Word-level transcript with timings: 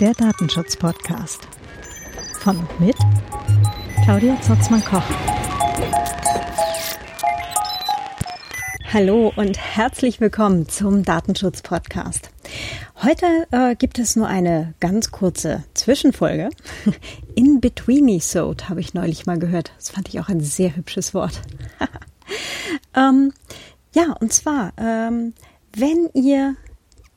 Der 0.00 0.12
Datenschutz-Podcast. 0.14 1.48
Von 2.38 2.56
und 2.58 2.80
mit 2.80 2.96
Claudia 4.04 4.40
Zotzmann-Koch. 4.40 5.02
Hallo 8.92 9.32
und 9.36 9.58
herzlich 9.58 10.20
willkommen 10.20 10.68
zum 10.68 11.02
Datenschutz-Podcast. 11.02 12.30
Heute 13.02 13.46
äh, 13.50 13.76
gibt 13.76 13.98
es 13.98 14.16
nur 14.16 14.26
eine 14.26 14.74
ganz 14.80 15.10
kurze 15.10 15.64
Zwischenfolge. 15.74 16.48
In 17.34 17.60
between 17.60 18.08
so 18.08 18.68
habe 18.68 18.80
ich 18.80 18.94
neulich 18.94 19.26
mal 19.26 19.38
gehört. 19.38 19.72
Das 19.76 19.90
fand 19.90 20.08
ich 20.08 20.20
auch 20.20 20.28
ein 20.28 20.40
sehr 20.40 20.74
hübsches 20.74 21.12
Wort. 21.12 21.42
ähm, 22.96 23.32
ja, 23.94 24.12
und 24.20 24.32
zwar, 24.32 24.72
ähm, 24.78 25.34
wenn 25.76 26.08
ihr 26.14 26.56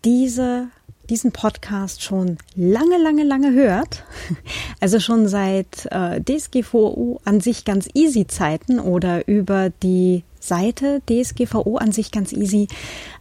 diese 0.03 0.69
diesen 1.11 1.33
Podcast 1.33 2.01
schon 2.01 2.37
lange, 2.55 2.97
lange, 2.97 3.23
lange 3.25 3.51
hört, 3.51 4.05
also 4.79 4.99
schon 5.01 5.27
seit 5.27 5.85
äh, 5.91 6.21
DSGVO 6.21 7.19
an 7.25 7.41
sich 7.41 7.65
ganz 7.65 7.89
easy 7.93 8.27
Zeiten 8.27 8.79
oder 8.79 9.27
über 9.27 9.69
die 9.69 10.23
Seite 10.39 11.01
DSGVO 11.09 11.77
an 11.77 11.91
sich 11.91 12.11
ganz 12.11 12.31
easy 12.31 12.69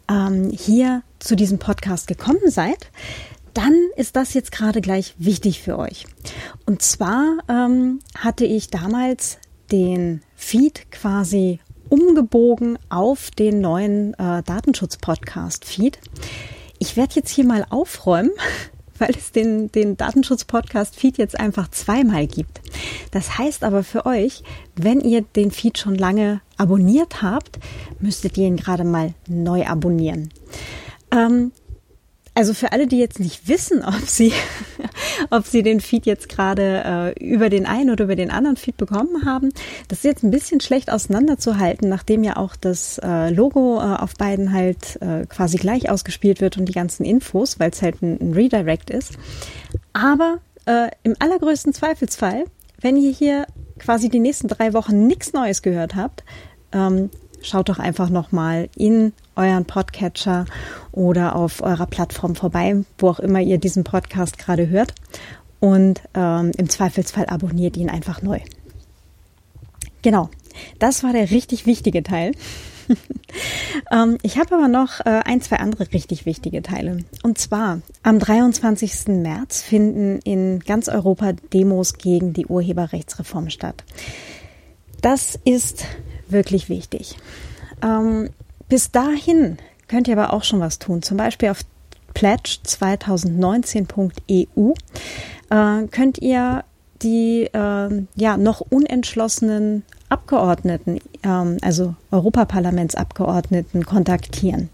ähm, 0.09 0.51
hier 0.51 1.03
zu 1.19 1.35
diesem 1.35 1.59
Podcast 1.59 2.07
gekommen 2.07 2.49
seid, 2.49 2.91
dann 3.55 3.75
ist 3.97 4.15
das 4.15 4.35
jetzt 4.35 4.53
gerade 4.53 4.81
gleich 4.81 5.15
wichtig 5.19 5.61
für 5.61 5.77
euch. 5.77 6.07
Und 6.67 6.83
zwar 6.83 7.39
ähm, 7.49 7.99
hatte 8.17 8.45
ich 8.45 8.71
damals 8.71 9.39
den 9.73 10.23
Feed 10.37 10.91
quasi 10.93 11.59
umgebogen 11.91 12.79
auf 12.89 13.31
den 13.31 13.61
neuen 13.61 14.15
äh, 14.15 14.43
Datenschutz-Podcast-Feed. 14.43 15.99
Ich 16.79 16.97
werde 16.97 17.17
jetzt 17.17 17.31
hier 17.31 17.45
mal 17.45 17.67
aufräumen, 17.69 18.31
weil 18.99 19.11
es 19.11 19.33
den, 19.33 19.71
den 19.73 19.97
Datenschutz-Podcast-Feed 19.97 21.19
jetzt 21.19 21.39
einfach 21.39 21.69
zweimal 21.69 22.27
gibt. 22.27 22.61
Das 23.11 23.37
heißt 23.37 23.65
aber 23.65 23.83
für 23.83 24.07
euch, 24.07 24.43
wenn 24.77 25.01
ihr 25.01 25.23
den 25.23 25.51
Feed 25.51 25.77
schon 25.77 25.97
lange 25.97 26.41
abonniert 26.57 27.21
habt, 27.21 27.59
müsstet 27.99 28.39
ihr 28.39 28.47
ihn 28.47 28.57
gerade 28.57 28.85
mal 28.85 29.15
neu 29.27 29.67
abonnieren. 29.67 30.31
Ähm, 31.11 31.53
also 32.35 32.55
für 32.55 32.73
alle, 32.73 32.87
die 32.87 32.99
jetzt 32.99 33.21
nicht 33.21 33.49
wissen, 33.49 33.85
ob 33.85 34.07
sie, 34.07 34.33
ob 35.37 35.47
sie 35.47 35.63
den 35.63 35.81
Feed 35.81 36.07
jetzt 36.07 36.29
gerade 36.29 37.15
äh, 37.17 37.25
über 37.25 37.49
den 37.49 37.67
einen 37.67 37.91
oder 37.91 38.05
über 38.05 38.17
den 38.17 38.31
anderen 38.31 38.57
Feed 38.57 38.77
bekommen 38.77 39.25
haben, 39.25 39.51
das 39.89 39.99
ist 39.99 40.05
jetzt 40.05 40.23
ein 40.23 40.31
bisschen 40.31 40.61
schlecht 40.61 40.91
auseinanderzuhalten, 40.91 41.89
nachdem 41.89 42.25
ja 42.25 42.37
auch 42.37 42.57
das 42.57 42.99
äh, 42.99 43.31
Logo 43.31 43.79
äh, 43.79 43.97
auf 43.97 44.15
beiden 44.15 44.53
halt 44.53 45.01
äh, 45.01 45.27
quasi 45.27 45.57
gleich 45.57 45.91
ausgespielt 45.91 46.41
wird 46.41 46.59
und 46.59 46.67
die 46.67 46.73
ganzen 46.73 47.05
Infos, 47.05 47.59
weil 47.59 47.71
es 47.71 47.83
halt 47.83 48.03
ein, 48.03 48.19
ein, 48.21 48.33
Redirect 48.33 48.91
ist. 48.91 49.15
Aber 49.93 50.39
äh, 50.67 50.89
im 51.03 51.15
allergrößten 51.19 51.73
Zweifelsfall, 51.73 52.45
wenn 52.81 52.97
ihr 52.97 53.13
hier 53.13 53.47
quasi 53.79 54.09
die 54.09 54.19
nächsten 54.19 54.49
drei 54.49 54.73
Wochen 54.73 55.07
nichts 55.07 55.33
Neues 55.33 55.63
gehört 55.63 55.95
habt, 55.95 56.25
ähm, 56.73 57.11
schaut 57.43 57.69
doch 57.69 57.79
einfach 57.79 58.11
nochmal 58.11 58.69
in 58.77 59.13
euren 59.41 59.65
Podcatcher 59.65 60.45
oder 60.93 61.35
auf 61.35 61.63
eurer 61.63 61.87
Plattform 61.87 62.35
vorbei, 62.35 62.85
wo 62.99 63.09
auch 63.09 63.21
immer 63.21 63.41
ihr 63.41 63.59
diesen 63.59 63.85
Podcast 63.85 64.39
gerade 64.39 64.69
hört. 64.69 64.95
Und 65.59 66.01
ähm, 66.15 66.53
im 66.57 66.69
Zweifelsfall 66.69 67.27
abonniert 67.27 67.77
ihn 67.77 67.91
einfach 67.91 68.23
neu. 68.23 68.41
Genau, 70.03 70.31
das 70.79 71.03
war 71.03 71.13
der 71.13 71.31
richtig 71.31 71.67
wichtige 71.67 72.03
Teil. 72.03 72.33
ähm, 73.93 74.19
ich 74.23 74.39
habe 74.39 74.55
aber 74.55 74.69
noch 74.69 75.01
äh, 75.01 75.21
ein, 75.25 75.41
zwei 75.41 75.57
andere 75.57 75.93
richtig 75.93 76.27
wichtige 76.27 76.63
Teile. 76.63 77.05
Und 77.23 77.39
zwar 77.39 77.81
am 78.03 78.19
23. 78.19 79.09
März 79.09 79.63
finden 79.63 80.21
in 80.25 80.61
ganz 80.61 80.89
Europa 80.89 81.33
Demos 81.53 81.95
gegen 81.95 82.33
die 82.33 82.47
Urheberrechtsreform 82.47 83.51
statt. 83.51 83.85
Das 85.03 85.39
ist 85.45 85.85
wirklich 86.29 86.69
wichtig. 86.69 87.17
Ähm, 87.83 88.31
bis 88.71 88.91
dahin 88.91 89.59
könnt 89.89 90.09
ihr 90.09 90.19
aber 90.19 90.33
auch 90.33 90.45
schon 90.45 90.61
was 90.61 90.79
tun. 90.79 91.03
Zum 91.03 91.19
Beispiel 91.19 91.51
auf 91.51 91.61
pledge2019.eu 92.15 94.73
äh, 95.51 95.87
könnt 95.89 96.19
ihr 96.19 96.65
die 97.03 97.49
äh, 97.53 98.07
ja 98.15 98.37
noch 98.37 98.61
unentschlossenen 98.61 99.83
Abgeordneten, 100.09 101.01
ähm, 101.23 101.59
also 101.63 101.95
Europaparlamentsabgeordneten, 102.11 103.85
kontaktieren. 103.85 104.71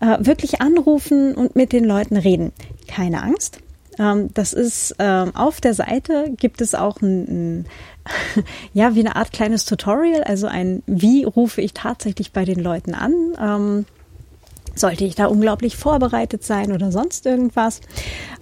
Äh, 0.00 0.18
wirklich 0.20 0.60
anrufen 0.60 1.34
und 1.34 1.56
mit 1.56 1.72
den 1.72 1.84
Leuten 1.84 2.16
reden. 2.16 2.52
Keine 2.88 3.22
Angst. 3.22 3.58
Ähm, 3.98 4.28
das 4.34 4.52
ist 4.52 4.94
ähm, 4.98 5.34
auf 5.34 5.60
der 5.60 5.74
Seite 5.74 6.32
gibt 6.36 6.60
es 6.60 6.74
auch 6.74 7.00
ein, 7.00 7.62
ein 7.62 7.66
ja, 8.72 8.94
wie 8.94 9.00
eine 9.00 9.16
Art 9.16 9.32
kleines 9.32 9.64
Tutorial, 9.64 10.24
also 10.24 10.46
ein, 10.46 10.82
wie 10.86 11.24
rufe 11.24 11.60
ich 11.60 11.72
tatsächlich 11.72 12.32
bei 12.32 12.44
den 12.44 12.60
Leuten 12.60 12.94
an? 12.94 13.14
Ähm, 13.40 13.86
sollte 14.74 15.04
ich 15.04 15.14
da 15.14 15.26
unglaublich 15.26 15.76
vorbereitet 15.76 16.44
sein 16.44 16.72
oder 16.72 16.90
sonst 16.90 17.26
irgendwas. 17.26 17.82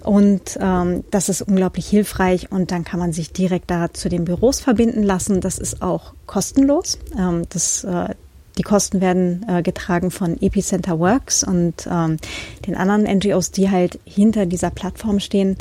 Und 0.01 0.57
das 0.57 1.27
ist 1.27 1.41
unglaublich 1.41 1.87
hilfreich 1.87 2.49
und 2.53 2.71
dann 2.71 2.85
kann 2.85 3.01
man 3.01 3.11
sich 3.11 3.33
direkt 3.33 3.69
da 3.69 3.91
zu 3.91 4.07
den 4.07 4.23
Büros 4.23 4.61
verbinden 4.61 5.03
lassen. 5.03 5.41
Das 5.41 5.57
ist 5.57 5.81
auch 5.81 6.13
kostenlos. 6.27 6.99
Das, 7.49 7.83
äh, 7.83 8.15
die 8.57 8.63
Kosten 8.63 9.01
werden 9.01 9.45
äh, 9.47 9.61
getragen 9.61 10.11
von 10.11 10.41
Epicenter 10.41 10.99
Works 10.99 11.43
und 11.43 11.87
ähm, 11.89 12.17
den 12.67 12.75
anderen 12.75 13.03
NGOs, 13.03 13.51
die 13.51 13.69
halt 13.69 13.99
hinter 14.05 14.45
dieser 14.45 14.71
Plattform 14.71 15.19
stehen. 15.19 15.57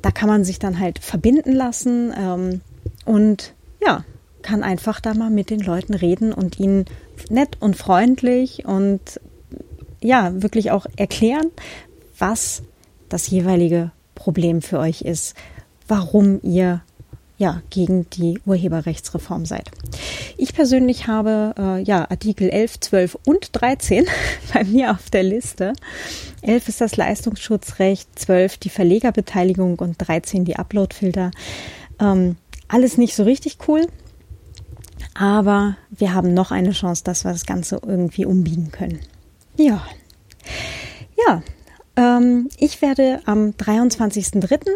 Da 0.00 0.10
kann 0.10 0.28
man 0.28 0.44
sich 0.44 0.58
dann 0.58 0.78
halt 0.78 0.98
verbinden 0.98 1.52
lassen. 1.52 2.12
Ähm, 2.16 2.60
und 3.04 3.54
ja, 3.84 4.04
kann 4.42 4.62
einfach 4.62 5.00
da 5.00 5.14
mal 5.14 5.30
mit 5.30 5.50
den 5.50 5.60
Leuten 5.60 5.94
reden 5.94 6.32
und 6.32 6.58
ihnen 6.58 6.86
nett 7.28 7.56
und 7.60 7.76
freundlich 7.76 8.64
und 8.64 9.20
ja, 10.00 10.42
wirklich 10.42 10.72
auch 10.72 10.86
erklären, 10.96 11.46
was 12.18 12.62
das 13.08 13.28
jeweilige 13.30 13.92
Problem 14.14 14.62
für 14.62 14.78
euch 14.78 15.02
ist, 15.02 15.34
warum 15.86 16.40
ihr 16.42 16.82
ja 17.42 17.60
gegen 17.70 18.08
die 18.10 18.40
Urheberrechtsreform 18.46 19.46
seid. 19.46 19.70
Ich 20.36 20.54
persönlich 20.54 21.08
habe 21.08 21.54
äh, 21.58 21.82
ja 21.82 22.08
Artikel 22.08 22.48
11, 22.48 22.80
12 22.80 23.18
und 23.26 23.48
13 23.52 24.06
bei 24.54 24.64
mir 24.64 24.92
auf 24.92 25.10
der 25.10 25.24
Liste. 25.24 25.72
11 26.42 26.68
ist 26.68 26.80
das 26.80 26.96
Leistungsschutzrecht, 26.96 28.08
12 28.18 28.58
die 28.58 28.70
Verlegerbeteiligung 28.70 29.78
und 29.80 29.96
13 29.98 30.44
die 30.44 30.56
Uploadfilter. 30.56 31.32
Ähm, 32.00 32.36
alles 32.68 32.96
nicht 32.96 33.16
so 33.16 33.24
richtig 33.24 33.58
cool, 33.66 33.86
aber 35.14 35.76
wir 35.90 36.14
haben 36.14 36.32
noch 36.32 36.52
eine 36.52 36.70
Chance, 36.70 37.02
dass 37.04 37.24
wir 37.24 37.32
das 37.32 37.44
Ganze 37.44 37.80
irgendwie 37.84 38.24
umbiegen 38.24 38.70
können. 38.70 39.00
Ja, 39.56 39.82
ja, 41.26 41.42
ähm, 41.96 42.48
ich 42.56 42.80
werde 42.82 43.20
am 43.26 43.50
23.03. 43.50 44.68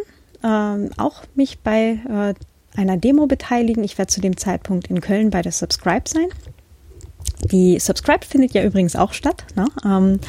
Ähm, 0.44 0.91
auch 0.97 1.22
mich 1.34 1.60
bei 1.60 1.98
äh, 2.09 2.34
einer 2.76 2.97
Demo 2.97 3.26
beteiligen. 3.26 3.84
Ich 3.84 3.98
werde 3.98 4.12
zu 4.12 4.20
dem 4.20 4.37
Zeitpunkt 4.37 4.88
in 4.88 5.00
Köln 5.00 5.31
bei 5.31 5.42
der 5.42 5.53
Subscribe 5.53 6.09
sein. 6.09 6.28
Die 7.50 7.78
Subscribe 7.78 8.25
findet 8.25 8.53
ja 8.53 8.62
übrigens 8.62 8.97
auch 8.97 9.12
statt. 9.12 9.44
Ne? 9.54 9.66
Ähm, 9.84 10.20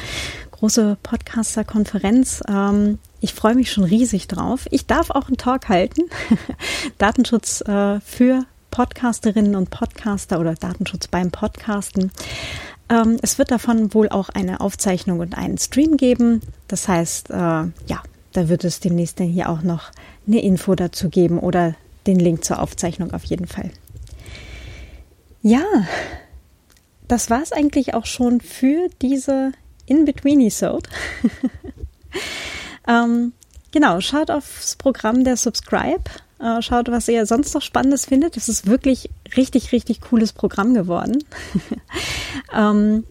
große 0.52 0.98
Podcaster-Konferenz. 1.02 2.42
Ähm, 2.48 2.98
ich 3.20 3.34
freue 3.34 3.54
mich 3.54 3.70
schon 3.72 3.84
riesig 3.84 4.28
drauf. 4.28 4.66
Ich 4.70 4.86
darf 4.86 5.10
auch 5.10 5.28
einen 5.28 5.36
Talk 5.36 5.68
halten. 5.68 6.02
Datenschutz 6.98 7.62
äh, 7.62 8.00
für 8.00 8.44
Podcasterinnen 8.70 9.56
und 9.56 9.70
Podcaster 9.70 10.38
oder 10.38 10.54
Datenschutz 10.54 11.08
beim 11.08 11.30
Podcasten. 11.30 12.12
Ähm, 12.88 13.18
es 13.22 13.38
wird 13.38 13.50
davon 13.50 13.92
wohl 13.94 14.08
auch 14.08 14.28
eine 14.28 14.60
Aufzeichnung 14.60 15.20
und 15.20 15.36
einen 15.36 15.58
Stream 15.58 15.96
geben. 15.96 16.42
Das 16.68 16.88
heißt, 16.88 17.30
äh, 17.30 17.34
ja, 17.34 18.02
da 18.32 18.48
wird 18.48 18.64
es 18.64 18.80
demnächst 18.80 19.20
dann 19.20 19.28
hier 19.28 19.48
auch 19.48 19.62
noch 19.62 19.90
eine 20.26 20.42
Info 20.42 20.74
dazu 20.74 21.08
geben 21.08 21.38
oder 21.38 21.74
den 22.06 22.18
Link 22.18 22.44
zur 22.44 22.60
Aufzeichnung 22.60 23.12
auf 23.12 23.24
jeden 23.24 23.46
Fall. 23.46 23.70
Ja, 25.42 25.64
das 27.06 27.30
war 27.30 27.42
es 27.42 27.52
eigentlich 27.52 27.94
auch 27.94 28.06
schon 28.06 28.40
für 28.40 28.88
diese 29.00 29.52
In-Between-Episode. 29.86 30.88
Ähm, 32.88 33.34
genau, 33.70 34.00
schaut 34.00 34.30
aufs 34.30 34.74
Programm 34.76 35.22
der 35.22 35.36
Subscribe. 35.36 36.04
Äh, 36.40 36.62
schaut, 36.62 36.90
was 36.90 37.08
ihr 37.08 37.26
sonst 37.26 37.54
noch 37.54 37.62
Spannendes 37.62 38.06
findet. 38.06 38.36
Es 38.36 38.48
ist 38.48 38.66
wirklich 38.66 39.10
richtig, 39.36 39.72
richtig 39.72 40.00
cooles 40.00 40.32
Programm 40.32 40.72
geworden. 40.74 41.22
ähm, 42.56 43.04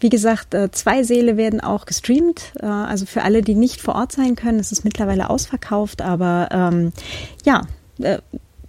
wie 0.00 0.08
gesagt, 0.08 0.54
äh, 0.54 0.70
zwei 0.72 1.02
Seele 1.02 1.36
werden 1.36 1.60
auch 1.60 1.84
gestreamt. 1.84 2.52
Äh, 2.60 2.66
also 2.66 3.04
für 3.04 3.22
alle, 3.22 3.42
die 3.42 3.54
nicht 3.54 3.80
vor 3.80 3.94
Ort 3.96 4.12
sein 4.12 4.34
können, 4.34 4.58
ist 4.58 4.72
es 4.72 4.82
mittlerweile 4.82 5.28
ausverkauft. 5.28 6.00
Aber 6.00 6.48
ähm, 6.50 6.92
ja, 7.44 7.62
äh, 8.00 8.18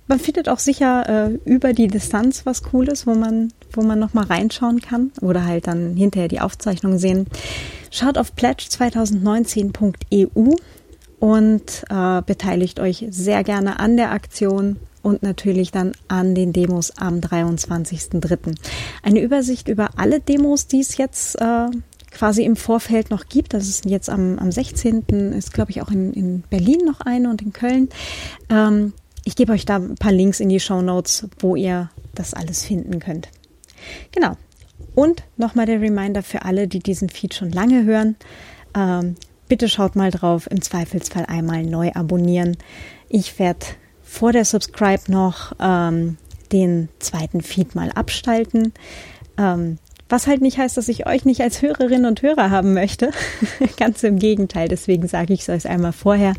man 0.08 0.20
findet 0.20 0.50
auch 0.50 0.60
sicher 0.60 1.30
äh, 1.30 1.40
über 1.46 1.74
die 1.74 1.88
Distanz 1.88 2.46
was 2.46 2.64
Cooles, 2.64 3.08
wo 3.08 3.16
man 3.16 3.54
wo 3.72 3.82
man 3.82 4.00
nochmal 4.00 4.26
reinschauen 4.26 4.82
kann 4.82 5.12
oder 5.22 5.46
halt 5.46 5.68
dann 5.68 5.96
hinterher 5.96 6.28
die 6.28 6.42
Aufzeichnung 6.42 6.98
sehen. 6.98 7.28
Schaut 7.92 8.18
auf 8.18 8.34
pledge2019.eu 8.36 10.56
und 11.20 11.86
äh, 11.90 12.22
beteiligt 12.22 12.80
euch 12.80 13.06
sehr 13.10 13.44
gerne 13.44 13.80
an 13.80 13.98
der 13.98 14.12
Aktion 14.12 14.78
und 15.02 15.24
natürlich 15.24 15.72
dann 15.72 15.94
an 16.08 16.36
den 16.36 16.54
Demos 16.54 16.92
am 16.98 17.20
23.03. 17.20 18.56
Eine 19.04 19.22
Übersicht 19.22 19.68
über 19.68 19.92
alle 19.98 20.20
Demos, 20.20 20.68
die 20.68 20.80
es 20.80 20.98
jetzt 20.98 21.40
äh, 21.42 21.68
quasi 22.12 22.44
im 22.44 22.56
Vorfeld 22.56 23.10
noch 23.10 23.28
gibt. 23.28 23.54
Das 23.54 23.68
ist 23.68 23.86
jetzt 23.86 24.10
am, 24.10 24.40
am 24.40 24.52
16. 24.52 25.34
ist, 25.34 25.54
glaube 25.54 25.72
ich, 25.72 25.82
auch 25.82 25.92
in, 25.92 26.14
in 26.14 26.44
Berlin 26.50 26.86
noch 26.86 27.02
eine 27.02 27.30
und 27.30 27.42
in 27.42 27.54
Köln. 27.54 27.90
Ähm, 28.50 28.94
ich 29.26 29.36
gebe 29.36 29.54
euch 29.54 29.66
da 29.66 29.78
ein 29.78 29.96
paar 29.96 30.12
Links 30.12 30.40
in 30.40 30.50
die 30.50 30.60
Show 30.60 30.82
Notes, 30.82 31.28
wo 31.40 31.56
ihr 31.56 31.90
das 32.14 32.34
alles 32.34 32.66
finden 32.66 33.00
könnt. 33.00 33.30
Genau. 34.12 34.38
Und 34.96 35.24
nochmal 35.38 35.66
der 35.66 35.82
Reminder 35.82 36.24
für 36.24 36.44
alle, 36.44 36.68
die 36.68 36.80
diesen 36.80 37.10
Feed 37.10 37.34
schon 37.34 37.52
lange 37.52 37.84
hören. 37.84 38.16
Ähm, 38.76 39.16
bitte 39.48 39.70
schaut 39.70 39.96
mal 39.96 40.12
drauf, 40.12 40.50
im 40.50 40.62
Zweifelsfall 40.62 41.26
einmal 41.26 41.64
neu 41.64 41.92
abonnieren. 41.94 42.58
Ich 43.10 43.40
werde 43.40 43.66
vor 44.04 44.32
der 44.32 44.46
Subscribe 44.46 45.12
noch 45.12 45.54
ähm, 45.60 46.18
den 46.52 46.90
zweiten 47.00 47.42
Feed 47.42 47.76
mal 47.76 47.92
abstalten. 47.92 48.74
Ähm, 49.38 49.80
was 50.10 50.28
halt 50.28 50.42
nicht 50.42 50.60
heißt, 50.60 50.78
dass 50.78 50.90
ich 50.90 51.08
euch 51.08 51.26
nicht 51.26 51.42
als 51.42 51.62
Hörerinnen 51.62 52.06
und 52.06 52.22
Hörer 52.22 52.52
haben 52.52 52.74
möchte. 52.74 53.12
Ganz 53.78 54.04
im 54.04 54.20
Gegenteil. 54.20 54.68
Deswegen 54.68 55.08
sage 55.08 55.34
ich 55.34 55.42
es 55.42 55.50
euch 55.50 55.68
einmal 55.68 55.94
vorher, 55.94 56.34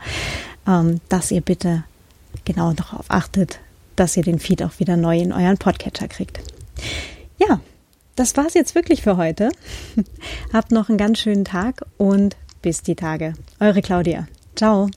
ähm, 0.69 1.01
dass 1.09 1.33
ihr 1.33 1.41
bitte 1.41 1.83
genau 2.45 2.73
darauf 2.73 3.07
achtet, 3.09 3.61
dass 3.97 4.17
ihr 4.17 4.23
den 4.23 4.39
Feed 4.39 4.63
auch 4.63 4.79
wieder 4.79 4.97
neu 4.97 5.19
in 5.19 5.33
euren 5.33 5.59
Podcatcher 5.59 6.09
kriegt. 6.09 6.41
Ja, 7.39 7.61
das 8.17 8.37
war's 8.37 8.55
jetzt 8.55 8.75
wirklich 8.75 9.03
für 9.03 9.17
heute. 9.17 9.51
Habt 10.53 10.73
noch 10.73 10.89
einen 10.89 10.99
ganz 10.99 11.19
schönen 11.19 11.45
Tag 11.45 11.83
und 11.97 12.37
bis 12.63 12.83
die 12.83 12.97
Tage. 12.97 13.35
Eure 13.61 13.83
Claudia. 13.83 14.27
Ciao. 14.55 14.89